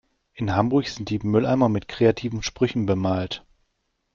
[0.33, 3.45] In Hamburg sind die Mülleimer mit kreativen Sprüchen bemalt.